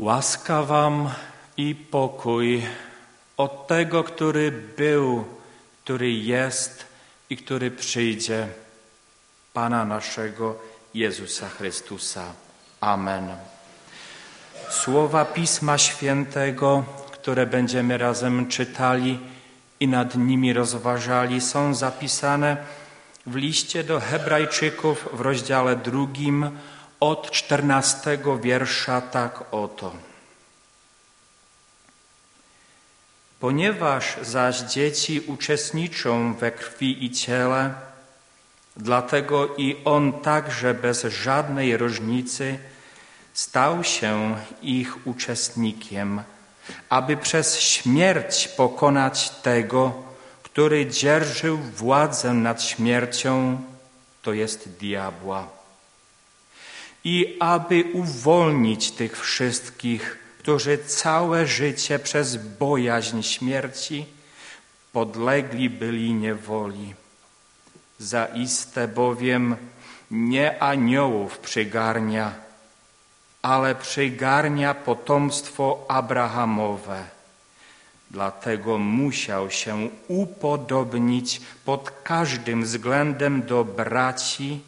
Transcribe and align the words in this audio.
Łaska 0.00 0.62
wam 0.62 1.10
i 1.56 1.74
pokój 1.74 2.62
od 3.36 3.66
tego, 3.66 4.04
który 4.04 4.52
był, 4.76 5.24
który 5.84 6.12
jest 6.12 6.86
i 7.30 7.36
który 7.36 7.70
przyjdzie, 7.70 8.48
Pana 9.52 9.84
naszego 9.84 10.56
Jezusa 10.94 11.48
Chrystusa. 11.48 12.24
Amen. 12.80 13.28
Słowa 14.70 15.24
Pisma 15.24 15.78
Świętego, 15.78 16.84
które 17.12 17.46
będziemy 17.46 17.98
razem 17.98 18.48
czytali 18.48 19.18
i 19.80 19.88
nad 19.88 20.14
nimi 20.14 20.52
rozważali, 20.52 21.40
są 21.40 21.74
zapisane 21.74 22.56
w 23.26 23.36
liście 23.36 23.84
do 23.84 24.00
Hebrajczyków 24.00 25.08
w 25.12 25.20
rozdziale 25.20 25.76
drugim 25.76 26.50
od 27.00 27.30
czternastego 27.30 28.38
wiersza 28.38 29.00
tak 29.00 29.44
oto. 29.50 29.92
Ponieważ 33.40 34.16
zaś 34.22 34.60
dzieci 34.60 35.20
uczestniczą 35.20 36.34
we 36.34 36.52
krwi 36.52 37.04
i 37.04 37.10
ciele, 37.10 37.74
dlatego 38.76 39.56
i 39.56 39.76
on 39.84 40.12
także 40.12 40.74
bez 40.74 41.04
żadnej 41.04 41.76
różnicy 41.76 42.58
stał 43.32 43.84
się 43.84 44.36
ich 44.62 45.06
uczestnikiem, 45.06 46.22
aby 46.88 47.16
przez 47.16 47.60
śmierć 47.60 48.48
pokonać 48.48 49.30
tego, 49.30 50.02
który 50.42 50.86
dzierżył 50.86 51.58
władzę 51.58 52.34
nad 52.34 52.62
śmiercią, 52.62 53.60
to 54.22 54.32
jest 54.32 54.68
diabła. 54.68 55.59
I 57.04 57.36
aby 57.40 57.84
uwolnić 57.92 58.90
tych 58.90 59.20
wszystkich, 59.20 60.18
którzy 60.38 60.78
całe 60.78 61.46
życie 61.46 61.98
przez 61.98 62.36
bojaźń 62.36 63.22
śmierci 63.22 64.06
podlegli 64.92 65.70
byli 65.70 66.14
niewoli. 66.14 66.94
Zaiste 67.98 68.88
bowiem 68.88 69.56
nie 70.10 70.62
aniołów 70.62 71.38
przygarnia, 71.38 72.34
ale 73.42 73.74
przygarnia 73.74 74.74
potomstwo 74.74 75.84
Abrahamowe. 75.88 77.04
Dlatego 78.10 78.78
musiał 78.78 79.50
się 79.50 79.88
upodobnić 80.08 81.40
pod 81.64 81.90
każdym 81.90 82.62
względem 82.62 83.42
do 83.42 83.64
braci, 83.64 84.60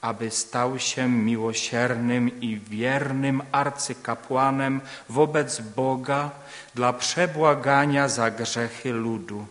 aby 0.00 0.30
stał 0.30 0.78
się 0.78 1.08
miłosiernym 1.08 2.40
i 2.40 2.58
wiernym 2.58 3.42
arcykapłanem 3.52 4.80
wobec 5.08 5.60
Boga 5.60 6.30
dla 6.74 6.92
przebłagania 6.92 8.08
za 8.08 8.30
grzechy 8.30 8.92
ludu. 8.92 9.46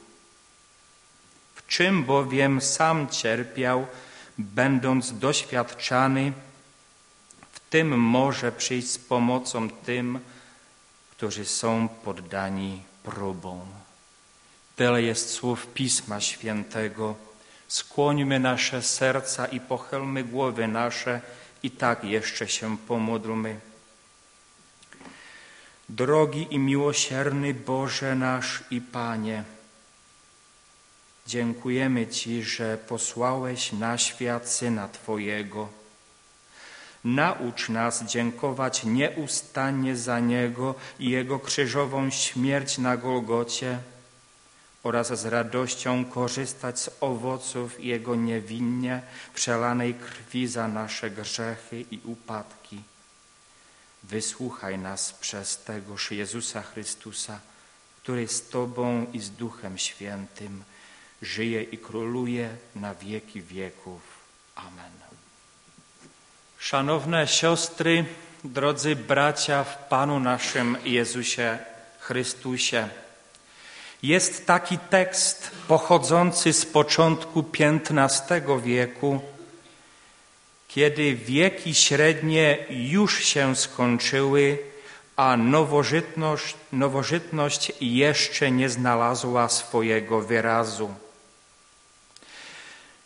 W 1.55 1.67
czym 1.67 2.03
bowiem 2.03 2.61
sam 2.61 3.07
cierpiał, 3.07 3.87
będąc 4.37 5.19
doświadczany, 5.19 6.31
w 7.51 7.59
tym 7.69 7.99
może 7.99 8.51
przyjść 8.51 8.89
z 8.91 8.97
pomocą 8.97 9.69
tym, 9.69 10.19
którzy 11.11 11.45
są 11.45 11.87
poddani 11.87 12.81
próbom. 13.03 13.61
Tyle 14.75 15.01
jest 15.01 15.29
słów 15.29 15.67
Pisma 15.73 16.21
Świętego. 16.21 17.15
Skłońmy 17.67 18.39
nasze 18.39 18.81
serca 18.81 19.45
i 19.45 19.59
pochylmy 19.59 20.23
głowy 20.23 20.67
nasze 20.67 21.21
i 21.63 21.71
tak 21.71 22.03
jeszcze 22.03 22.47
się 22.47 22.77
pomódlmy. 22.77 23.59
Drogi 25.89 26.47
i 26.49 26.59
miłosierny 26.59 27.53
Boże 27.53 28.15
nasz 28.15 28.63
i 28.71 28.81
Panie, 28.81 29.43
dziękujemy 31.27 32.07
Ci, 32.07 32.43
że 32.43 32.77
posłałeś 32.77 33.71
na 33.71 33.97
świat 33.97 34.49
Syna 34.49 34.87
Twojego. 34.87 35.69
Naucz 37.03 37.69
nas 37.69 38.03
dziękować 38.03 38.83
nieustannie 38.83 39.95
za 39.95 40.19
Niego 40.19 40.75
i 40.99 41.09
Jego 41.09 41.39
krzyżową 41.39 42.09
śmierć 42.09 42.77
na 42.77 42.97
Golgocie, 42.97 43.79
oraz 44.87 45.19
z 45.19 45.25
radością 45.25 46.05
korzystać 46.05 46.79
z 46.79 46.89
owoców 47.01 47.83
Jego 47.83 48.15
niewinnie 48.15 49.01
przelanej 49.33 49.93
krwi 49.93 50.47
za 50.47 50.67
nasze 50.67 51.09
grzechy 51.09 51.85
i 51.91 51.99
upadki. 52.05 52.81
Wysłuchaj 54.03 54.79
nas 54.79 55.13
przez 55.13 55.57
tegoż 55.57 56.11
Jezusa 56.11 56.61
Chrystusa, 56.61 57.39
który 58.03 58.27
z 58.27 58.49
Tobą 58.49 59.05
i 59.13 59.19
z 59.19 59.29
Duchem 59.29 59.77
Świętym 59.77 60.63
żyje 61.21 61.63
i 61.63 61.77
króluje 61.77 62.49
na 62.75 62.95
wieki 62.95 63.41
wieków. 63.41 64.01
Amen. 64.55 64.91
Szanowne 66.59 67.27
siostry, 67.27 68.05
drodzy 68.43 68.95
bracia 68.95 69.63
w 69.63 69.87
Panu 69.87 70.19
naszym 70.19 70.77
Jezusie 70.85 71.59
Chrystusie, 71.99 72.89
jest 74.03 74.45
taki 74.45 74.77
tekst 74.77 75.51
pochodzący 75.67 76.53
z 76.53 76.65
początku 76.65 77.45
XV 77.59 78.41
wieku, 78.63 79.19
kiedy 80.67 81.15
wieki 81.15 81.75
średnie 81.75 82.57
już 82.69 83.23
się 83.23 83.55
skończyły, 83.55 84.57
a 85.15 85.37
nowożytność, 85.37 86.55
nowożytność 86.71 87.71
jeszcze 87.81 88.51
nie 88.51 88.69
znalazła 88.69 89.49
swojego 89.49 90.21
wyrazu. 90.21 90.93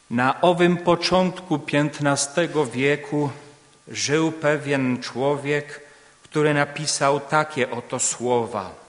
Na 0.10 0.42
owym 0.42 0.78
początku 0.78 1.60
XV 1.74 2.48
wieku 2.74 3.30
żył 3.88 4.32
pewien 4.32 5.02
człowiek, 5.02 5.82
który 6.24 6.54
napisał 6.54 7.20
takie 7.20 7.72
oto 7.72 8.00
słowa– 8.00 8.76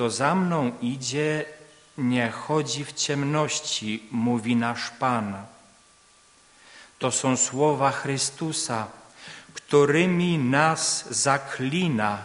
kto 0.00 0.10
za 0.10 0.34
mną 0.34 0.72
idzie, 0.82 1.44
nie 1.98 2.30
chodzi 2.30 2.84
w 2.84 2.92
ciemności, 2.92 4.02
mówi 4.10 4.56
nasz 4.56 4.90
Pan. 4.90 5.44
To 6.98 7.10
są 7.10 7.36
słowa 7.36 7.90
Chrystusa, 7.90 8.86
którymi 9.54 10.38
nas 10.38 11.04
zaklina, 11.10 12.24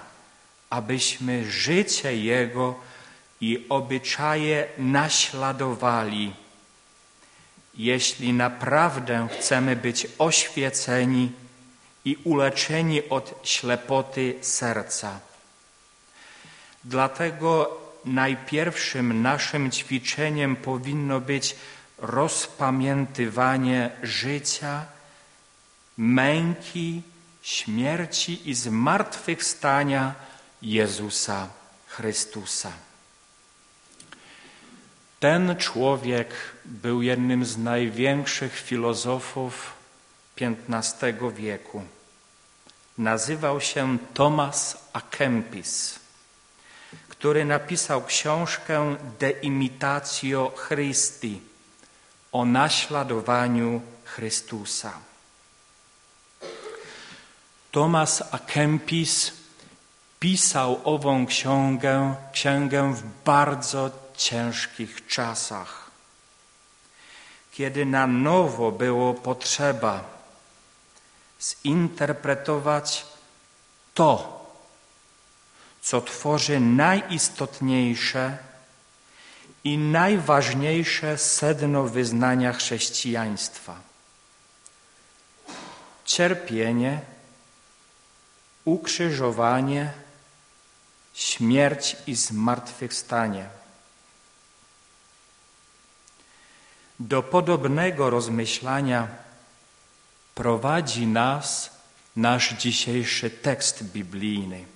abyśmy 0.70 1.52
życie 1.52 2.18
Jego 2.18 2.76
i 3.42 3.66
obyczaje 3.70 4.68
naśladowali. 4.78 6.34
Jeśli 7.74 8.34
naprawdę 8.34 9.28
chcemy 9.40 9.76
być 9.76 10.08
oświeceni 10.18 11.32
i 12.06 12.16
uleczeni 12.24 13.10
od 13.10 13.40
ślepoty 13.44 14.36
serca. 14.42 15.35
Dlatego 16.86 17.82
najpierwszym 18.06 19.22
naszym 19.22 19.72
ćwiczeniem 19.72 20.56
powinno 20.56 21.22
być 21.22 21.56
rozpamiętywanie 21.98 23.92
życia, 24.04 24.86
męki, 25.98 27.02
śmierci 27.42 28.50
i 28.50 28.54
zmartwychwstania 28.54 30.14
Jezusa 30.62 31.50
Chrystusa. 31.88 32.72
Ten 35.20 35.56
człowiek 35.58 36.34
był 36.66 37.02
jednym 37.02 37.46
z 37.46 37.58
największych 37.58 38.60
filozofów 38.60 39.74
XV 40.70 41.14
wieku. 41.36 41.84
Nazywał 42.98 43.62
się 43.62 43.98
Thomas 44.14 44.78
A. 44.94 45.02
Który 47.26 47.46
napisał 47.46 48.04
książkę 48.04 48.96
De 49.20 49.32
Imitatio 49.32 50.54
Christi 50.68 51.42
o 52.32 52.46
naśladowaniu 52.46 53.82
Chrystusa. 54.04 54.94
Thomas 57.72 58.24
A. 58.32 58.40
Kempis 58.40 59.32
pisał 60.20 60.82
ową 60.84 61.26
księgę, 61.26 62.16
księgę 62.32 62.94
w 62.94 63.04
bardzo 63.26 63.90
ciężkich 64.18 65.08
czasach, 65.08 65.92
kiedy 67.52 67.86
na 67.86 68.08
nowo 68.08 68.72
było 68.72 69.14
potrzeba 69.14 70.04
zinterpretować 71.42 73.06
to, 73.94 74.35
co 75.86 76.02
tworzy 76.02 76.60
najistotniejsze 76.60 78.38
i 79.64 79.78
najważniejsze 79.78 81.18
sedno 81.18 81.84
wyznania 81.84 82.54
chrześcijaństwa. 82.54 83.76
Cierpienie 86.06 87.02
ukrzyżowanie, 88.66 89.92
śmierć 91.14 91.98
i 92.08 92.16
zmartwychwstanie. 92.16 93.50
Do 97.00 97.24
podobnego 97.24 98.10
rozmyślania 98.10 99.08
prowadzi 100.36 101.08
nas 101.08 101.70
nasz 102.16 102.54
dzisiejszy 102.54 103.30
tekst 103.30 103.84
biblijny. 103.84 104.75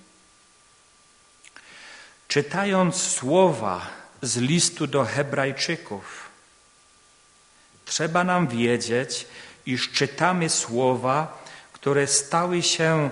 Czytając 2.30 2.96
słowa 2.96 3.88
z 4.22 4.38
listu 4.38 4.88
do 4.88 5.06
Hebrajczyków, 5.06 6.30
trzeba 7.86 8.24
nam 8.24 8.48
wiedzieć, 8.48 9.28
iż 9.66 9.92
czytamy 9.92 10.50
słowa, 10.50 11.44
które 11.74 12.08
stały 12.08 12.62
się 12.64 13.10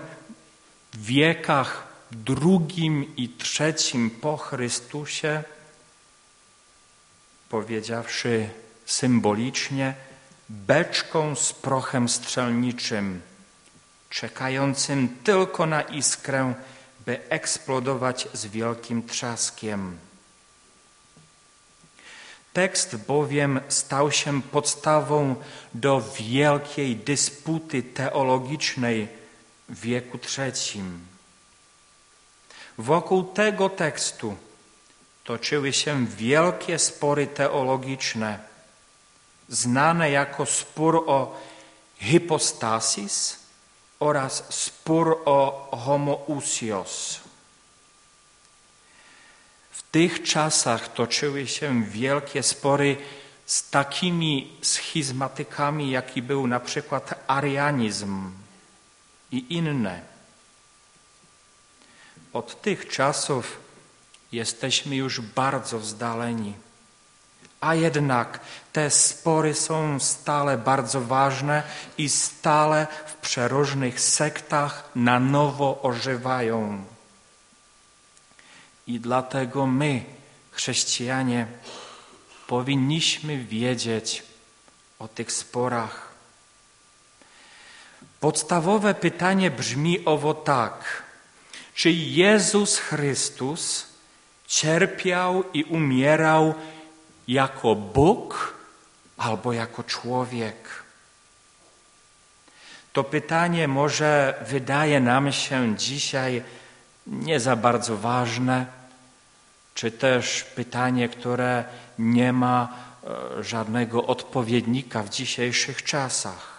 w 0.93 1.05
wiekach 1.05 1.87
drugim 2.11 3.15
i 3.15 3.29
trzecim 3.29 4.09
po 4.09 4.37
Chrystusie, 4.37 5.43
powiedziawszy 7.49 8.49
symbolicznie, 8.85 9.93
beczką 10.49 11.35
z 11.35 11.53
prochem 11.53 12.09
strzelniczym, 12.09 13.21
czekającym 14.09 15.17
tylko 15.23 15.65
na 15.65 15.81
iskrę, 15.81 16.53
by 17.07 17.30
eksplodować 17.30 18.27
z 18.33 18.45
wielkim 18.45 19.07
trzaskiem. 19.07 19.98
Tekst 22.54 22.95
bowiem 22.95 23.59
stał 23.68 24.12
się 24.12 24.42
podstawą 24.42 25.36
do 25.74 26.01
wielkiej 26.01 26.95
dysputy 26.95 27.83
teologicznej 27.83 29.07
w 29.69 29.80
wieku 29.80 30.18
trzecim. 30.18 31.06
Wokół 32.77 33.24
tego 33.24 33.69
tekstu 33.69 34.36
toczyły 35.24 35.74
się 35.74 36.06
wielkie 36.06 36.80
spory 36.80 37.27
teologiczne, 37.27 38.39
znane 39.50 40.12
jako 40.12 40.45
spór 40.45 41.03
o 41.07 41.39
hypostasis 42.00 43.46
oraz 43.99 44.44
spór 44.49 45.21
o 45.25 45.69
homoousios. 45.85 47.19
W 49.71 49.91
tych 49.91 50.23
czasach 50.23 50.94
toczyły 50.94 51.47
się 51.47 51.83
wielkie 51.83 52.44
spory 52.44 52.97
z 53.45 53.69
takimi 53.69 54.57
schizmatykami, 54.61 55.91
jaki 55.91 56.21
był 56.21 56.47
na 56.47 56.59
przykład 56.59 57.23
arianizm 57.27 58.31
i 59.31 59.55
inne. 59.55 60.01
Od 62.33 62.61
tych 62.61 62.88
czasów 62.88 63.59
jesteśmy 64.31 64.95
już 64.95 65.21
bardzo 65.21 65.79
wzdaleni. 65.79 66.53
A 67.62 67.75
jednak 67.75 68.39
te 68.74 68.89
spory 68.89 69.54
są 69.54 70.00
stale 70.00 70.57
bardzo 70.57 71.01
ważne 71.01 71.63
i 71.98 72.09
stale 72.09 72.88
w 73.06 73.13
przeróżnych 73.15 74.01
sektach 74.01 74.89
na 74.95 75.19
nowo 75.19 75.81
ożywają. 75.81 76.83
I 78.88 79.00
dlatego 79.00 79.68
my, 79.68 80.04
chrześcijanie, 80.51 81.48
powinniśmy 82.48 83.38
wiedzieć 83.38 84.24
o 85.00 85.07
tych 85.07 85.31
sporach. 85.31 86.07
Podstawowe 88.19 88.94
pytanie 88.94 89.51
brzmi 89.51 90.06
owo 90.06 90.33
tak: 90.33 91.03
czy 91.74 91.92
Jezus 91.92 92.77
Chrystus 92.77 93.86
cierpiał 94.48 95.44
i 95.53 95.63
umierał 95.63 96.56
jako 97.27 97.75
Bóg 97.75 98.53
albo 99.18 99.53
jako 99.53 99.83
człowiek? 99.83 100.83
To 102.94 103.03
pytanie 103.03 103.68
może 103.68 104.44
wydaje 104.47 105.00
nam 105.00 105.31
się 105.31 105.75
dzisiaj 105.75 106.44
nie 107.07 107.39
za 107.39 107.56
bardzo 107.56 107.97
ważne, 107.97 108.65
czy 109.74 109.91
też 109.91 110.44
pytanie, 110.44 111.09
które 111.09 111.63
nie 112.00 112.33
ma 112.33 112.74
e, 113.38 113.44
żadnego 113.44 114.06
odpowiednika 114.06 115.03
w 115.03 115.09
dzisiejszych 115.09 115.83
czasach. 115.83 116.57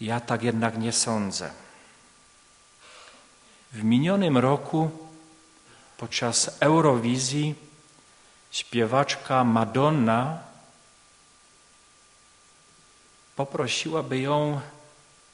Ja 0.00 0.20
tak 0.20 0.42
jednak 0.42 0.78
nie 0.78 0.92
sądzę. 0.92 1.50
W 3.72 3.84
minionym 3.84 4.38
roku 4.38 4.90
podczas 6.02 6.50
Eurowizji 6.60 7.54
śpiewaczka 8.50 9.44
Madonna 9.44 10.38
poprosiła, 13.36 14.02
by 14.02 14.18
ją 14.18 14.60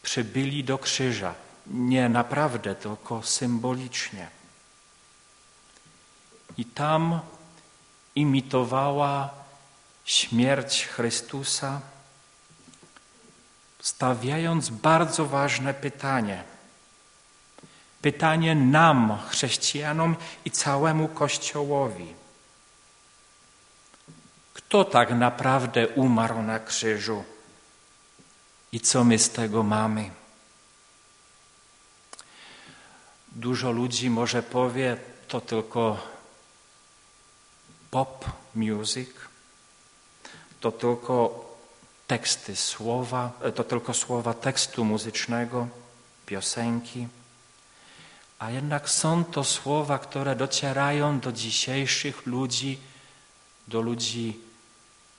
przybyli 0.02 0.64
do 0.64 0.78
krzyża. 0.78 1.34
Nie 1.66 2.08
naprawdę, 2.08 2.74
tylko 2.74 3.22
symbolicznie. 3.22 4.28
I 6.58 6.64
tam 6.64 7.20
imitowała 8.14 9.30
śmierć 10.04 10.86
Chrystusa, 10.86 11.80
stawiając 13.80 14.70
bardzo 14.70 15.26
ważne 15.26 15.74
pytanie. 15.74 16.44
Pytanie 18.02 18.54
nam, 18.54 19.18
chrześcijanom 19.28 20.16
i 20.44 20.50
całemu 20.50 21.08
Kościołowi. 21.08 22.14
Kto 24.54 24.84
tak 24.84 25.10
naprawdę 25.10 25.88
umarł 25.88 26.42
na 26.42 26.60
krzyżu 26.60 27.24
i 28.72 28.80
co 28.80 29.04
my 29.04 29.18
z 29.18 29.30
tego 29.30 29.62
mamy? 29.62 30.10
Dużo 33.32 33.70
ludzi 33.70 34.10
może 34.10 34.42
powie, 34.42 34.96
to 35.28 35.40
tylko 35.40 36.06
pop 37.90 38.24
music, 38.54 39.10
to 40.60 40.72
tylko 40.72 41.44
teksty 42.06 42.56
słowa, 42.56 43.32
to 43.54 43.64
tylko 43.64 43.94
słowa 43.94 44.34
tekstu 44.34 44.84
muzycznego, 44.84 45.68
piosenki. 46.26 47.08
A 48.38 48.50
jednak 48.50 48.90
są 48.90 49.24
to 49.24 49.44
słowa, 49.44 49.98
które 49.98 50.36
docierają 50.36 51.20
do 51.20 51.32
dzisiejszych 51.32 52.26
ludzi, 52.26 52.78
do 53.68 53.80
ludzi 53.80 54.40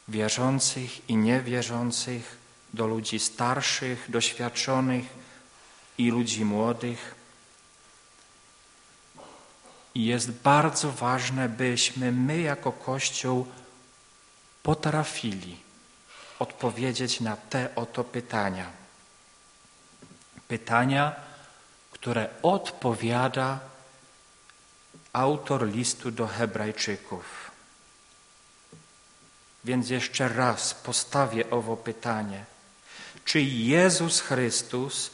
wierzących 0.08 1.10
i 1.10 1.16
niewierzących, 1.16 2.38
do 2.74 2.88
ludzi 2.88 3.20
starszych, 3.20 4.06
doświadczonych 4.12 5.06
i 5.98 6.12
ludzi 6.12 6.46
młodych. 6.46 7.16
I 9.96 10.06
jest 10.06 10.32
bardzo 10.32 10.92
ważne, 10.92 11.50
byśmy 11.50 12.12
my 12.12 12.42
jako 12.42 12.72
Kościół 12.72 13.48
potrafili 14.64 15.58
odpowiedzieć 16.40 17.20
na 17.20 17.36
te 17.36 17.76
oto 17.76 18.04
pytania. 18.04 18.72
Pytania, 20.48 21.16
które 22.00 22.30
odpowiada 22.42 23.60
autor 25.14 25.68
listu 25.68 26.12
do 26.12 26.28
Hebrajczyków. 26.28 27.52
Więc 29.64 29.90
jeszcze 29.90 30.28
raz 30.28 30.74
postawię 30.74 31.50
owo 31.50 31.78
pytanie. 31.78 32.46
Czy 33.26 33.42
Jezus 33.42 34.22
Chrystus 34.22 35.12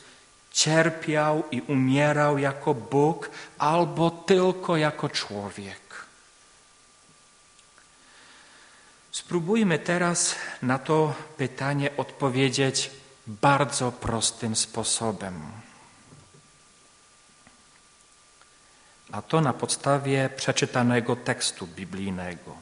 cierpiał 0.51 1.43
i 1.51 1.61
umierał 1.61 2.37
jako 2.37 2.73
Bóg 2.73 3.29
albo 3.57 4.11
tylko 4.11 4.77
jako 4.77 5.09
człowiek? 5.09 6.05
Spróbujmy 9.11 9.79
teraz 9.79 10.35
na 10.61 10.79
to 10.79 11.13
pytanie 11.37 11.97
odpowiedzieć 11.97 12.91
bardzo 13.27 13.91
prostym 13.91 14.55
sposobem. 14.55 15.64
A 19.15 19.21
to 19.21 19.41
na 19.41 19.53
podstawie 19.53 20.29
przeczytanego 20.35 21.15
tekstu 21.15 21.67
biblijnego. 21.67 22.57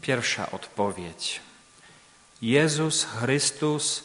Pierwsza 0.00 0.50
odpowiedź. 0.50 1.40
Jezus 2.42 3.04
Chrystus 3.04 4.04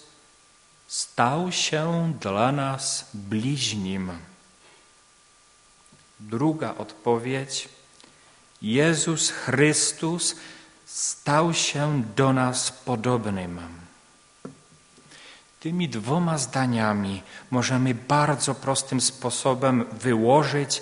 stał 0.88 1.52
się 1.52 2.14
dla 2.22 2.52
nas 2.52 3.06
bliźnim. 3.14 4.12
Druga 6.20 6.76
odpowiedź. 6.76 7.70
Jezus 8.62 9.30
Chrystus 9.30 10.36
stał 10.86 11.54
się 11.54 12.04
do 12.16 12.34
nas 12.34 12.72
podobnym. 12.72 13.79
Tymi 15.60 15.90
dwoma 15.90 16.38
zdaniami 16.38 17.24
możemy 17.52 17.96
bardzo 17.96 18.56
prostym 18.56 19.02
sposobem 19.02 19.86
wyłożyć 19.92 20.82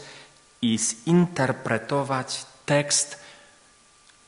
i 0.62 0.80
zinterpretować 0.80 2.46
tekst 2.66 3.20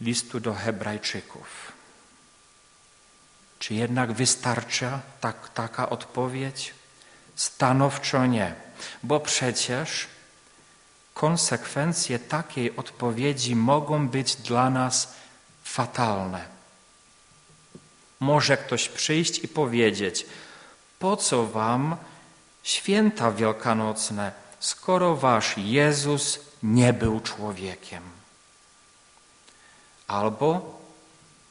listu 0.01 0.39
do 0.39 0.53
Hebrajczyków. 0.53 1.71
Czy 3.59 3.73
jednak 3.73 4.11
wystarcza 4.11 4.99
tak, 5.21 5.49
taka 5.49 5.89
odpowiedź? 5.89 6.73
Stanowczo 7.35 8.25
nie, 8.25 8.55
bo 9.03 9.19
przecież 9.19 10.07
konsekwencje 11.13 12.19
takiej 12.19 12.75
odpowiedzi 12.75 13.55
mogą 13.55 14.07
być 14.07 14.35
dla 14.35 14.69
nas 14.69 15.13
fatalne. 15.63 16.58
Może 18.19 18.57
ktoś 18.57 18.89
przyjść 18.89 19.43
i 19.43 19.47
powiedzieć: 19.47 20.25
Po 20.99 21.17
co 21.17 21.45
wam 21.45 21.95
święta 22.63 23.31
wielkanocne, 23.31 24.31
skoro 24.59 25.15
wasz 25.15 25.57
Jezus 25.57 26.39
nie 26.63 26.93
był 26.93 27.19
człowiekiem? 27.19 28.03
Albo 30.07 30.79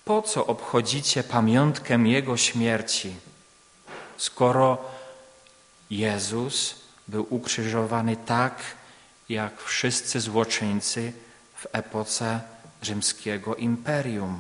po 0.04 0.22
co 0.22 0.46
obchodzicie 0.46 1.24
pamiątkę 1.24 1.94
Jego 1.94 2.36
śmierci, 2.36 3.16
skoro 4.16 4.78
Jezus 5.90 6.74
był 7.08 7.26
ukrzyżowany 7.30 8.16
tak, 8.16 8.62
jak 9.28 9.62
wszyscy 9.62 10.20
złoczyńcy 10.20 11.12
w 11.54 11.66
epoce 11.72 12.40
rzymskiego 12.82 13.54
imperium? 13.54 14.38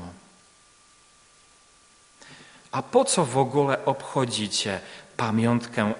A 2.72 2.82
po 2.82 3.04
co 3.04 3.24
w 3.24 3.38
ogóle 3.38 3.84
obchodzicie 3.84 4.80
pamiątkę 5.16 5.94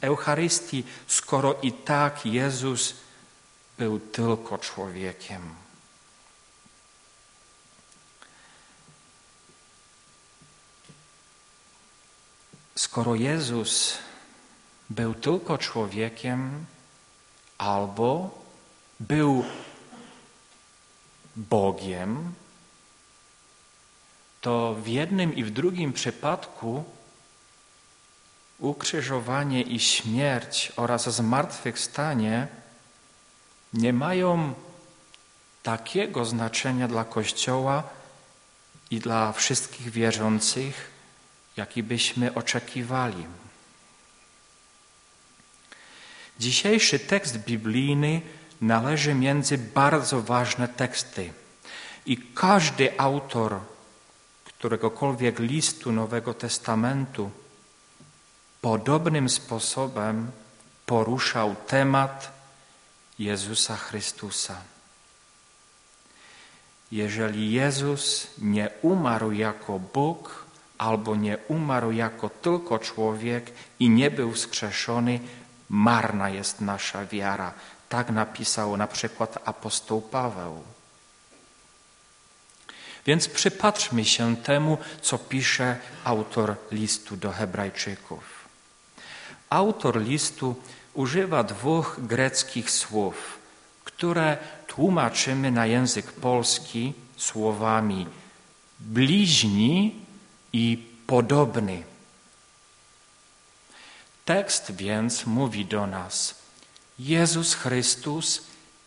Eucharystii, 0.00 0.84
skoro 1.06 1.54
i 1.62 1.72
tak 1.72 2.26
Jezus 2.26 2.94
był 3.78 4.00
tylko 4.00 4.58
człowiekiem? 4.58 5.54
Skoro 12.74 13.14
Jezus 13.14 13.98
był 14.90 15.14
tylko 15.14 15.58
człowiekiem, 15.58 16.66
albo 17.58 18.30
był 19.00 19.44
Bogiem, 21.36 22.34
to 24.40 24.74
w 24.74 24.86
jednym 24.86 25.36
i 25.36 25.44
w 25.44 25.50
drugim 25.50 25.92
przypadku 25.92 26.84
ukrzyżowanie 28.58 29.62
i 29.62 29.80
śmierć 29.80 30.72
oraz 30.76 31.14
zmartwychwstanie 31.14 32.48
nie 33.72 33.92
mają 33.92 34.54
takiego 35.62 36.24
znaczenia 36.24 36.88
dla 36.88 37.04
Kościoła 37.04 37.82
i 38.90 38.98
dla 38.98 39.32
wszystkich 39.32 39.90
wierzących, 39.90 40.90
jaki 41.56 41.82
byśmy 41.82 42.34
oczekiwali. 42.34 43.26
Dzisiejszy 46.38 46.98
tekst 46.98 47.38
biblijny 47.38 48.20
należy 48.60 49.14
między 49.14 49.58
bardzo 49.58 50.22
ważne 50.22 50.68
teksty 50.68 51.32
i 52.06 52.16
każdy 52.16 53.00
autor 53.00 53.60
któregokolwiek 54.58 55.38
listu 55.38 55.92
Nowego 55.92 56.34
Testamentu 56.34 57.30
podobnym 58.60 59.28
sposobem 59.28 60.30
poruszał 60.86 61.54
temat 61.66 62.32
Jezusa 63.18 63.76
Chrystusa. 63.76 64.56
Jeżeli 66.92 67.52
Jezus 67.52 68.26
nie 68.38 68.70
umarł 68.82 69.32
jako 69.32 69.78
Bóg, 69.78 70.44
albo 70.78 71.16
nie 71.16 71.38
umarł 71.48 71.92
jako 71.92 72.28
tylko 72.28 72.78
człowiek 72.78 73.52
i 73.78 73.90
nie 73.90 74.10
był 74.10 74.32
wskrzeszony, 74.32 75.20
marna 75.68 76.30
jest 76.30 76.60
nasza 76.60 77.06
wiara. 77.06 77.52
Tak 77.88 78.10
napisał 78.10 78.76
na 78.76 78.86
przykład 78.86 79.38
apostoł 79.44 80.00
Paweł. 80.00 80.77
Więc 83.08 83.28
przypatrzmy 83.28 84.04
się 84.04 84.36
temu, 84.36 84.78
co 85.02 85.18
pisze 85.18 85.76
autor 86.04 86.56
listu 86.72 87.16
do 87.16 87.32
Hebrajczyków. 87.32 88.48
Autor 89.50 90.02
listu 90.02 90.56
używa 90.94 91.44
dwóch 91.44 91.96
greckich 91.98 92.70
słów, 92.70 93.38
które 93.84 94.38
tłumaczymy 94.66 95.50
na 95.50 95.66
język 95.66 96.12
polski 96.12 96.92
słowami 97.16 98.06
bliźni 98.80 99.94
i 100.52 100.86
podobny. 101.06 101.82
Tekst 104.24 104.72
więc 104.76 105.26
mówi 105.26 105.64
do 105.64 105.86
nas: 105.86 106.34
Jezus 106.98 107.54
Chrystus 107.54 108.42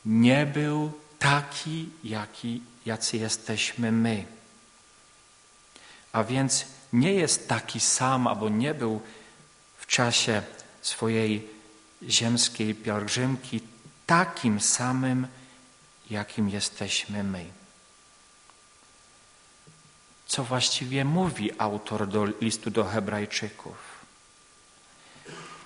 nie 0.06 0.46
był 0.46 0.92
taki, 1.20 1.90
jaki, 2.04 2.62
jacy 2.85 3.17
jesteśmy 3.17 3.91
my. 3.91 4.25
A 6.13 6.23
więc 6.23 6.65
nie 6.93 7.13
jest 7.13 7.47
taki 7.47 7.79
sam, 7.79 8.27
albo 8.27 8.50
nie 8.50 8.73
był 8.73 9.01
w 9.77 9.88
czasie 9.88 10.43
swojej 10.81 11.47
ziemskiej 12.03 12.75
pielgrzymki 12.75 13.61
takim 14.05 14.59
samym, 14.59 15.27
jakim 16.09 16.50
jesteśmy 16.50 17.23
my. 17.23 17.45
Co 20.27 20.43
właściwie 20.43 21.05
mówi 21.05 21.51
autor 21.57 22.07
do 22.07 22.25
listu 22.41 22.71
do 22.71 22.83
Hebrajczyków? 22.83 23.75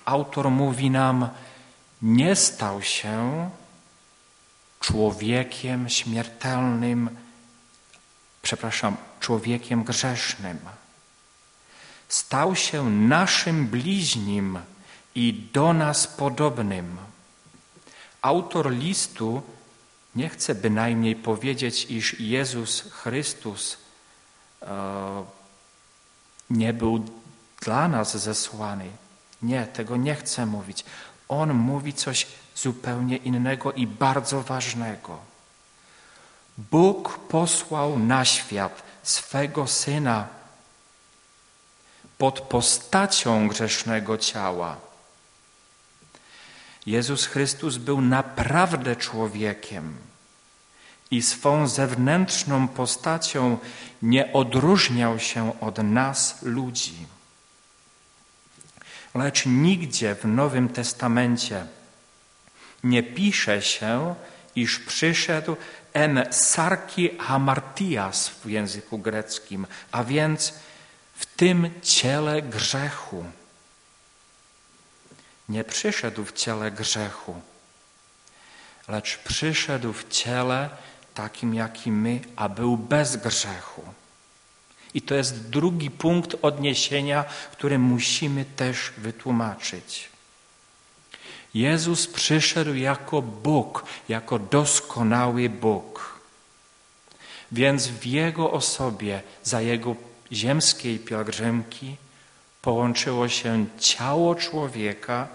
Autor 0.04 0.50
mówi 0.50 0.90
nam, 0.90 1.28
nie 2.02 2.36
stał 2.36 2.82
się 2.82 3.50
człowiekiem 4.86 5.88
śmiertelnym, 5.88 7.10
przepraszam, 8.42 8.96
człowiekiem 9.20 9.84
grzesznym. 9.84 10.58
Stał 12.08 12.56
się 12.56 12.90
naszym 12.90 13.66
bliźnim 13.66 14.58
i 15.14 15.48
do 15.52 15.72
nas 15.72 16.06
podobnym. 16.06 16.96
Autor 18.22 18.70
listu 18.70 19.42
nie 20.14 20.28
chce 20.28 20.54
bynajmniej 20.54 21.16
powiedzieć, 21.16 21.86
iż 21.90 22.20
Jezus 22.20 22.80
Chrystus 22.90 23.78
e, 24.62 25.24
nie 26.50 26.72
był 26.72 27.04
dla 27.62 27.88
nas 27.88 28.16
zesłany. 28.16 28.90
Nie, 29.42 29.66
tego 29.66 29.96
nie 29.96 30.14
chce 30.14 30.46
mówić. 30.46 30.84
On 31.28 31.54
mówi 31.54 31.92
coś 31.92 32.26
zupełnie 32.56 33.16
innego 33.16 33.72
i 33.72 33.86
bardzo 33.86 34.42
ważnego. 34.42 35.18
Bóg 36.58 37.18
posłał 37.18 37.98
na 37.98 38.24
świat 38.24 38.82
swego 39.02 39.66
Syna 39.66 40.28
pod 42.18 42.40
postacią 42.40 43.48
grzesznego 43.48 44.18
ciała. 44.18 44.76
Jezus 46.86 47.26
Chrystus 47.26 47.76
był 47.76 48.00
naprawdę 48.00 48.96
człowiekiem 48.96 49.96
i 51.10 51.22
swą 51.22 51.68
zewnętrzną 51.68 52.68
postacią 52.68 53.58
nie 54.02 54.32
odróżniał 54.32 55.18
się 55.18 55.60
od 55.60 55.78
nas, 55.78 56.42
ludzi. 56.42 57.06
Lecz 59.14 59.46
nigdzie 59.46 60.14
w 60.14 60.24
Nowym 60.24 60.68
Testamencie 60.68 61.66
nie 62.84 63.02
pisze 63.02 63.62
się, 63.62 64.14
iż 64.56 64.78
przyszedł 64.78 65.56
en 65.92 66.26
sarki 66.30 67.18
hamartias 67.18 68.28
w 68.28 68.46
języku 68.46 68.98
greckim, 68.98 69.66
a 69.92 70.04
więc 70.04 70.54
w 71.14 71.26
tym 71.26 71.70
ciele 71.82 72.42
grzechu. 72.42 73.24
Nie 75.48 75.64
przyszedł 75.64 76.24
w 76.24 76.32
ciele 76.32 76.70
grzechu, 76.70 77.40
lecz 78.88 79.18
przyszedł 79.18 79.92
w 79.92 80.08
ciele 80.08 80.70
takim, 81.14 81.54
jakim 81.54 82.00
my, 82.00 82.20
a 82.36 82.48
był 82.48 82.76
bez 82.76 83.16
grzechu. 83.16 83.82
I 84.94 85.02
to 85.02 85.14
jest 85.14 85.48
drugi 85.48 85.90
punkt 85.90 86.36
odniesienia, 86.42 87.24
który 87.52 87.78
musimy 87.78 88.44
też 88.44 88.92
wytłumaczyć. 88.98 90.08
Jezus 91.56 92.06
przyszedł 92.06 92.74
jako 92.74 93.22
Bóg, 93.22 93.84
jako 94.08 94.38
doskonały 94.38 95.48
Bóg. 95.48 96.20
Więc 97.52 97.88
w 97.88 98.06
Jego 98.06 98.50
osobie, 98.50 99.22
za 99.42 99.60
Jego 99.60 99.96
ziemskiej 100.32 100.98
pielgrzymki, 100.98 101.96
połączyło 102.62 103.28
się 103.28 103.66
ciało 103.78 104.34
człowieka 104.34 105.28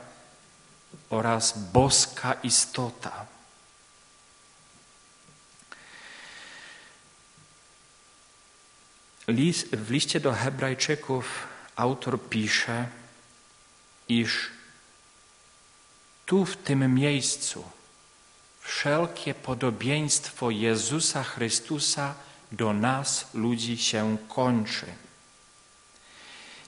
oraz 1.10 1.58
boska 1.74 2.34
istota. 2.34 3.25
w 9.74 9.92
liście 9.92 10.20
do 10.20 10.34
Hebrajczyków 10.34 11.48
autor 11.75 12.20
pisze, 12.30 12.88
iż 14.10 14.61
tu 16.31 16.45
w 16.45 16.57
tym 16.57 16.95
miejscu 16.95 17.63
wszelkie 18.59 19.33
podobieństwo 19.33 20.50
Jezusa 20.50 21.23
Chrystusa 21.23 22.13
do 22.51 22.73
nas, 22.73 23.25
ludzi, 23.33 23.77
się 23.77 24.17
kończy. 24.27 24.85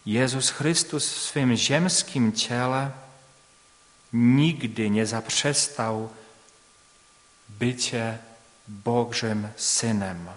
Jezus 0.06 0.50
Chrystus 0.50 1.14
w 1.14 1.22
swym 1.22 1.56
ziemskim 1.56 2.34
ciele 2.34 2.92
nigdy 4.14 4.90
nie 4.90 5.06
zaprzestał 5.06 6.10
bycie 7.50 8.18
Bożym 8.68 9.48
Synem. 9.56 10.28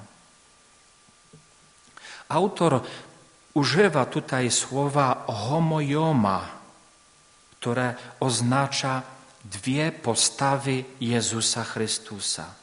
Autor 2.28 2.80
używa 3.54 4.06
tutaj 4.06 4.50
słowa 4.50 5.25
homojoma, 5.26 6.49
które 7.61 7.95
oznacza 8.21 9.16
dwie 9.50 9.93
postawy 9.93 10.85
Jezusa 11.00 11.65
Chrystusa. 11.65 12.55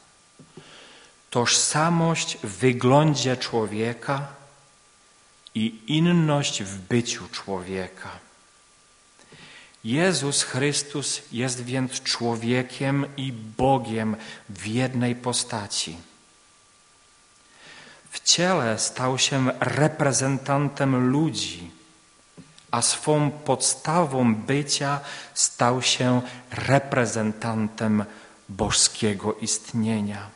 Tożsamość 1.30 2.38
w 2.42 2.58
wyglądzie 2.58 3.36
człowieka 3.36 4.26
i 5.54 5.80
inność 5.86 6.62
w 6.62 6.78
byciu 6.80 7.28
człowieka. 7.28 8.10
Jezus 9.84 10.42
Chrystus 10.42 11.22
jest 11.32 11.64
więc 11.64 12.02
człowiekiem 12.02 13.06
i 13.16 13.32
Bogiem 13.32 14.16
w 14.48 14.66
jednej 14.66 15.14
postaci. 15.14 15.96
W 18.10 18.20
ciele 18.20 18.78
stał 18.78 19.18
się 19.18 19.50
reprezentantem 19.60 21.10
ludzi, 21.10 21.70
a 22.74 22.82
swą 22.82 23.30
podstawą 23.30 24.34
bycia 24.34 25.00
stał 25.34 25.82
się 25.82 26.22
reprezentantem 26.50 28.04
boskiego 28.48 29.34
istnienia. 29.34 30.30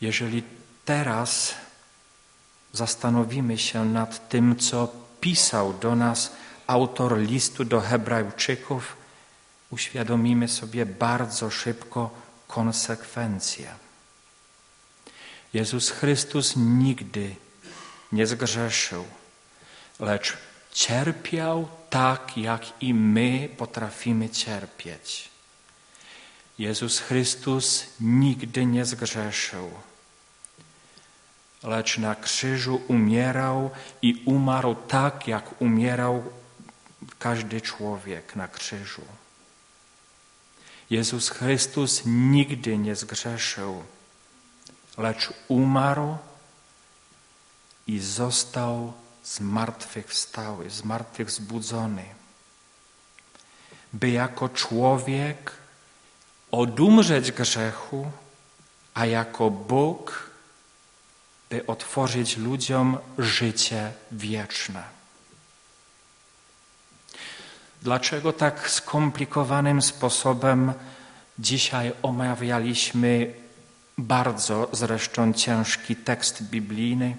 Jeżeli 0.00 0.42
teraz 0.84 1.54
zastanowimy 2.72 3.58
się 3.58 3.84
nad 3.84 4.28
tym, 4.28 4.56
co 4.56 4.88
pisał 5.20 5.72
do 5.72 5.96
nas 5.96 6.32
autor 6.66 7.18
listu 7.18 7.64
do 7.64 7.80
Hebrajczyków, 7.80 8.96
uświadomimy 9.70 10.48
sobie 10.48 10.86
bardzo 10.86 11.50
szybko 11.50 12.10
konsekwencje. 12.48 13.68
Jezus 15.52 15.90
Chrystus 15.90 16.56
nigdy 16.56 17.22
nie 17.22 17.47
zgrzeszył, 18.26 19.04
lecz 20.00 20.36
cierpiał 20.72 21.68
tak, 21.90 22.36
jak 22.36 22.82
i 22.82 22.94
my 22.94 23.48
potrafimy 23.56 24.30
cierpieć. 24.30 25.28
Jezus 26.58 27.00
Chrystus 27.00 27.86
nigdy 28.00 28.66
nie 28.66 28.84
zgrzeszył, 28.84 29.70
lecz 31.62 31.98
na 31.98 32.14
krzyżu 32.14 32.80
umierał 32.88 33.70
i 34.02 34.22
umarł 34.26 34.74
tak, 34.74 35.28
jak 35.28 35.62
umierał 35.62 36.24
każdy 37.18 37.60
człowiek 37.60 38.36
na 38.36 38.48
krzyżu. 38.48 39.02
Jezus 40.90 41.30
Chrystus 41.30 42.02
nigdy 42.06 42.78
nie 42.78 42.96
zgrzeszył, 42.96 43.84
lecz 44.98 45.32
umarł 45.48 46.18
i 47.88 47.98
został 48.00 48.92
zmartwychwstały, 49.24 50.70
zmartwychwzbudzony, 50.70 52.04
by 53.92 54.10
jako 54.10 54.48
człowiek 54.48 55.52
odumrzeć 56.50 57.32
grzechu, 57.32 58.10
a 58.94 59.06
jako 59.06 59.50
Bóg, 59.50 60.30
by 61.50 61.66
otworzyć 61.66 62.36
ludziom 62.36 62.98
życie 63.18 63.92
wieczne. 64.12 64.82
Dlaczego 67.82 68.32
tak 68.32 68.70
skomplikowanym 68.70 69.82
sposobem 69.82 70.72
dzisiaj 71.38 71.92
omawialiśmy 72.02 73.34
bardzo 73.98 74.68
zresztą 74.72 75.32
ciężki 75.32 75.96
tekst 75.96 76.42
biblijny? 76.42 77.16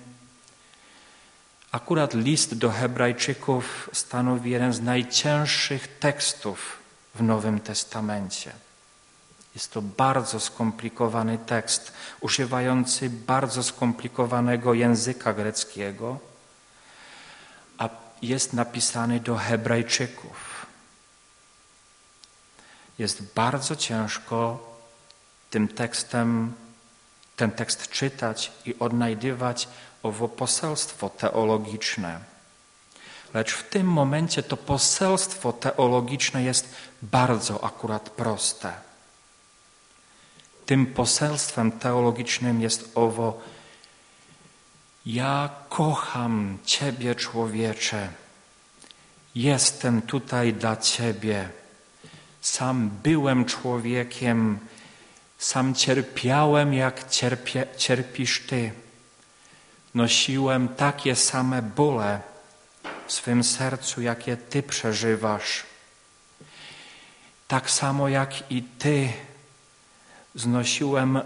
Akurat 1.72 2.14
list 2.14 2.54
do 2.54 2.72
Hebrajczyków 2.72 3.90
stanowi 3.94 4.52
jeden 4.52 4.74
z 4.74 4.82
najcięższych 4.82 6.00
tekstów 6.00 6.78
w 7.16 7.22
Nowym 7.22 7.60
Testamencie. 7.60 8.52
Jest 9.56 9.72
to 9.72 9.82
bardzo 9.82 10.40
skomplikowany 10.40 11.38
tekst, 11.38 11.94
używający 12.22 13.10
bardzo 13.10 13.64
skomplikowanego 13.64 14.74
języka 14.74 15.34
greckiego, 15.34 16.20
a 17.78 17.90
jest 18.22 18.54
napisany 18.54 19.20
do 19.20 19.36
Hebrajczyków. 19.36 20.66
Jest 23.00 23.34
bardzo 23.34 23.76
ciężko 23.76 24.70
tym 25.50 25.68
tekstem, 25.68 26.54
ten 27.36 27.52
tekst 27.52 27.90
czytać 27.90 28.52
i 28.66 28.80
odnajdywać 28.80 29.68
owo 30.04 30.28
poselstwo 30.28 31.10
teologiczne. 31.10 32.20
Lecz 33.34 33.54
w 33.54 33.70
tym 33.70 33.88
momencie 33.88 34.44
to 34.44 34.58
poselstwo 34.58 35.54
teologiczne 35.54 36.44
jest 36.44 36.76
bardzo 37.02 37.64
akurat 37.64 38.10
proste. 38.10 38.74
Tym 40.66 40.86
poselstwem 40.86 41.72
teologicznym 41.72 42.62
jest 42.62 42.92
owo: 42.96 43.42
Ja 45.06 45.50
kocham 45.70 46.58
Ciebie, 46.66 47.16
człowiecze. 47.16 48.10
Jestem 49.36 50.02
tutaj 50.02 50.54
dla 50.54 50.78
Ciebie. 50.78 51.50
Sam 52.42 52.90
byłem 53.04 53.46
człowiekiem, 53.46 54.60
sam 55.38 55.76
cierpiałem, 55.76 56.74
jak 56.74 57.10
cierpie, 57.10 57.68
cierpisz 57.78 58.48
Ty. 58.48 58.72
Nosiłem 60.00 60.68
takie 60.68 61.16
same 61.16 61.62
bóle 61.62 62.22
w 63.08 63.14
swym 63.14 63.44
sercu, 63.44 64.02
jakie 64.02 64.38
Ty 64.38 64.64
przeżywasz. 64.64 65.64
Tak 67.48 67.72
samo 67.72 68.10
jak 68.10 68.52
i 68.52 68.64
Ty 68.64 69.14
znosiłem 70.36 71.22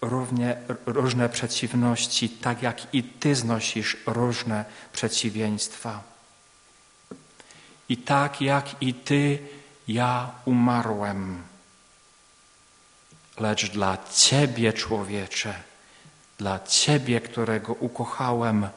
równie, 0.00 0.56
różne 0.86 1.28
przeciwności, 1.28 2.28
tak 2.28 2.62
jak 2.62 2.94
i 2.94 3.02
Ty 3.02 3.34
znosisz 3.34 3.96
różne 4.06 4.64
przeciwieństwa. 4.92 6.02
I 7.88 7.96
tak 7.96 8.40
jak 8.40 8.82
i 8.82 8.94
Ty, 8.94 9.38
ja 9.88 10.30
umarłem. 10.44 11.42
Lecz 13.38 13.70
dla 13.70 13.98
Ciebie, 14.14 14.72
człowiecze, 14.72 15.73
dla 16.38 16.60
Ciebie, 16.60 17.20
którego 17.20 17.72
ukochałem, 17.72 18.68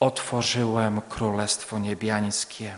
otworzyłem 0.00 1.00
Królestwo 1.00 1.78
Niebiańskie. 1.78 2.76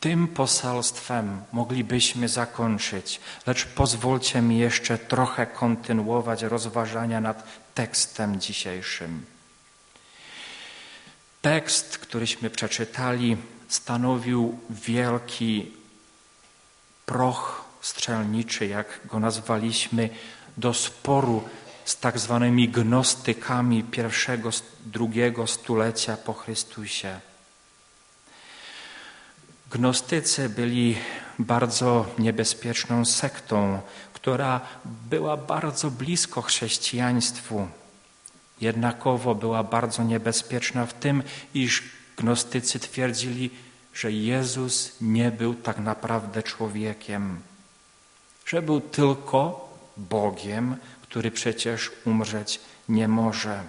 Tym 0.00 0.28
poselstwem 0.28 1.42
moglibyśmy 1.52 2.28
zakończyć, 2.28 3.20
lecz 3.46 3.66
pozwólcie 3.66 4.42
mi 4.42 4.58
jeszcze 4.58 4.98
trochę 4.98 5.46
kontynuować 5.46 6.42
rozważania 6.42 7.20
nad 7.20 7.44
tekstem 7.74 8.40
dzisiejszym. 8.40 9.26
Tekst, 11.42 11.98
któryśmy 11.98 12.50
przeczytali, 12.50 13.36
stanowił 13.68 14.58
wielki 14.70 15.72
proch 17.06 17.64
strzelniczy, 17.80 18.66
jak 18.66 19.00
go 19.06 19.20
nazwaliśmy, 19.20 20.08
do 20.58 20.74
sporu 20.74 21.42
z 21.84 21.96
tak 21.96 22.18
zwanymi 22.18 22.68
gnostykami 22.68 23.84
pierwszego, 23.84 24.50
drugiego 24.86 25.46
stulecia 25.46 26.16
po 26.16 26.32
Chrystusie. 26.32 27.20
Gnostycy 29.70 30.48
byli 30.48 30.96
bardzo 31.38 32.06
niebezpieczną 32.18 33.04
sektą, 33.04 33.80
która 34.12 34.60
była 34.84 35.36
bardzo 35.36 35.90
blisko 35.90 36.42
chrześcijaństwu. 36.42 37.68
jednakowo 38.60 39.34
była 39.34 39.62
bardzo 39.62 40.02
niebezpieczna 40.02 40.86
w 40.86 40.94
tym, 40.94 41.22
iż 41.54 41.82
gnostycy 42.16 42.78
twierdzili, 42.78 43.50
że 43.94 44.12
Jezus 44.12 44.92
nie 45.00 45.30
był 45.30 45.54
tak 45.54 45.78
naprawdę 45.78 46.42
człowiekiem, 46.42 47.40
że 48.46 48.62
był 48.62 48.80
tylko 48.80 49.67
Bogiem, 49.98 50.76
który 51.02 51.30
przecież 51.30 51.90
umrzeć 52.04 52.60
nie 52.88 53.08
może. 53.08 53.62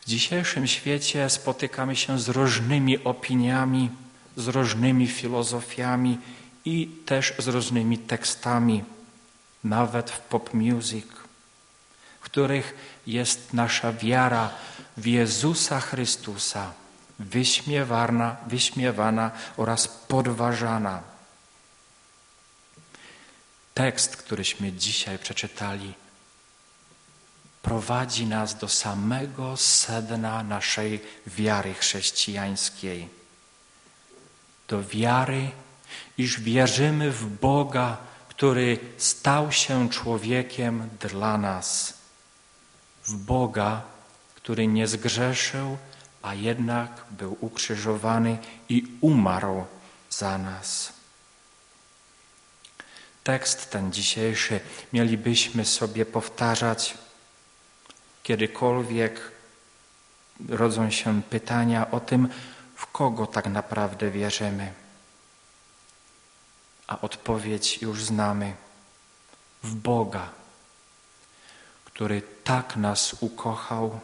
W 0.00 0.04
dzisiejszym 0.06 0.66
świecie 0.66 1.30
spotykamy 1.30 1.96
się 1.96 2.18
z 2.18 2.28
różnymi 2.28 3.04
opiniami, 3.04 3.90
z 4.36 4.48
różnymi 4.48 5.06
filozofiami 5.06 6.18
i 6.64 6.86
też 7.06 7.34
z 7.38 7.48
różnymi 7.48 7.98
tekstami, 7.98 8.84
nawet 9.64 10.10
w 10.10 10.20
pop 10.20 10.54
music, 10.54 11.06
w 12.20 12.24
których 12.24 12.74
jest 13.06 13.52
nasza 13.52 13.92
wiara 13.92 14.50
w 14.96 15.06
Jezusa 15.06 15.80
Chrystusa 15.80 16.72
wyśmiewana, 17.18 18.36
wyśmiewana 18.46 19.30
oraz 19.56 19.88
podważana. 19.88 21.11
Tekst, 23.74 24.16
któryśmy 24.16 24.72
dzisiaj 24.72 25.18
przeczytali, 25.18 25.94
prowadzi 27.62 28.26
nas 28.26 28.58
do 28.58 28.68
samego 28.68 29.56
sedna 29.56 30.42
naszej 30.42 31.00
wiary 31.26 31.74
chrześcijańskiej. 31.74 33.08
Do 34.68 34.84
wiary, 34.84 35.50
iż 36.18 36.40
wierzymy 36.40 37.10
w 37.10 37.40
Boga, 37.40 37.96
który 38.28 38.78
stał 38.98 39.52
się 39.52 39.90
człowiekiem 39.90 40.88
dla 41.00 41.38
nas. 41.38 41.94
W 43.04 43.16
Boga, 43.16 43.82
który 44.34 44.66
nie 44.66 44.86
zgrzeszył, 44.86 45.76
a 46.22 46.34
jednak 46.34 47.04
był 47.10 47.36
ukrzyżowany 47.40 48.38
i 48.68 48.84
umarł 49.00 49.64
za 50.10 50.38
nas. 50.38 50.92
Tekst 53.24 53.70
ten 53.70 53.92
dzisiejszy 53.92 54.60
mielibyśmy 54.92 55.64
sobie 55.64 56.06
powtarzać 56.06 56.94
kiedykolwiek 58.22 59.32
rodzą 60.48 60.90
się 60.90 61.22
pytania 61.22 61.90
o 61.90 62.00
tym, 62.00 62.28
w 62.76 62.86
kogo 62.86 63.26
tak 63.26 63.46
naprawdę 63.46 64.10
wierzymy. 64.10 64.72
A 66.86 67.00
odpowiedź 67.00 67.82
już 67.82 68.04
znamy 68.04 68.54
w 69.62 69.74
Boga, 69.74 70.28
który 71.84 72.22
tak 72.44 72.76
nas 72.76 73.16
ukochał, 73.20 74.00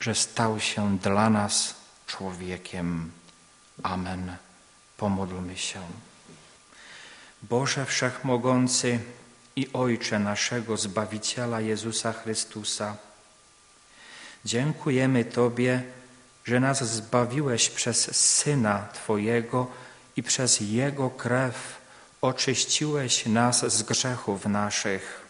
że 0.00 0.14
stał 0.14 0.60
się 0.60 0.98
dla 0.98 1.30
nas 1.30 1.74
człowiekiem. 2.06 3.12
Amen. 3.82 4.36
Pomódlmy 4.96 5.56
się. 5.56 5.80
Boże 7.42 7.86
Wszechmogący 7.86 8.98
i 9.56 9.68
Ojcze 9.72 10.18
naszego 10.18 10.76
Zbawiciela 10.76 11.60
Jezusa 11.60 12.12
Chrystusa, 12.12 12.96
dziękujemy 14.44 15.24
Tobie, 15.24 15.82
że 16.44 16.60
nas 16.60 16.84
zbawiłeś 16.84 17.70
przez 17.70 18.16
Syna 18.16 18.88
Twojego 18.94 19.66
i 20.16 20.22
przez 20.22 20.60
Jego 20.60 21.10
krew 21.10 21.80
oczyściłeś 22.20 23.26
nas 23.26 23.72
z 23.72 23.82
grzechów 23.82 24.46
naszych. 24.46 25.26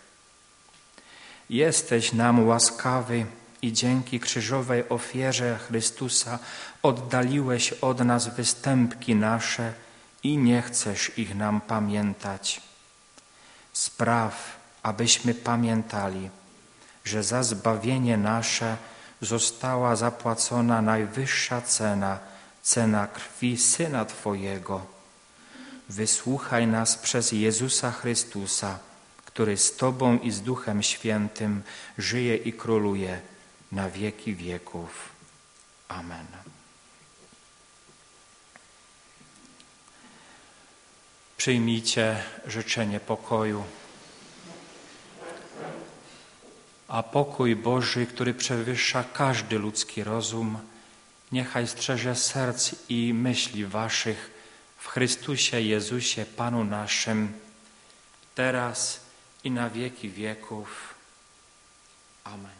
Jesteś 1.51 2.13
nam 2.13 2.47
łaskawy 2.47 3.27
i 3.63 3.73
dzięki 3.73 4.21
krzyżowej 4.21 4.89
ofierze 4.89 5.59
Chrystusa 5.59 6.39
oddaliłeś 6.83 7.73
od 7.73 8.01
nas 8.01 8.37
występki 8.37 9.15
nasze 9.15 9.73
i 10.27 10.37
nie 10.37 10.63
chcesz 10.63 11.19
ich 11.19 11.35
nam 11.35 11.61
pamiętać. 11.61 12.61
Spraw, 13.73 14.35
abyśmy 14.83 15.35
pamiętali, 15.35 16.31
że 17.05 17.23
za 17.23 17.43
zbawienie 17.43 18.17
nasze 18.17 18.77
została 19.23 19.97
zapłacona 19.97 20.83
najwyższa 20.83 21.61
cena, 21.61 22.19
cena 22.63 23.07
krwi 23.07 23.57
Syna 23.57 24.05
Twojego. 24.05 24.87
Wysłuchaj 25.89 26.67
nas 26.67 26.97
przez 26.97 27.33
Jezusa 27.33 27.91
Chrystusa, 27.93 28.79
który 29.25 29.57
z 29.57 29.77
Tobą 29.77 30.19
i 30.19 30.31
z 30.31 30.43
Duchem 30.43 30.83
Świętym 30.83 31.63
żyje 31.99 32.37
i 32.37 32.53
króluje 32.53 33.21
na 33.73 33.91
wieki 33.91 34.35
wieków. 34.35 35.09
Amen. 35.89 36.27
Przyjmijcie 41.47 42.23
życzenie 42.47 43.01
pokoju. 43.01 43.65
A 46.89 47.03
pokój 47.03 47.57
Boży, 47.57 48.07
który 48.07 48.35
przewyższa 48.35 49.05
każdy 49.05 49.59
ludzki 49.59 50.05
rozum, 50.05 50.59
niechaj 51.33 51.69
strzeże 51.69 52.15
serc 52.17 52.75
i 52.89 53.15
myśli 53.15 53.67
waszych 53.67 54.31
w 54.79 54.89
Chrystusie 54.89 55.61
Jezusie, 55.61 56.25
Panu 56.37 56.65
naszym, 56.65 57.33
teraz 58.35 59.01
i 59.45 59.51
na 59.51 59.71
wieki 59.71 60.11
wieków. 60.11 60.95
Amen. 62.25 62.56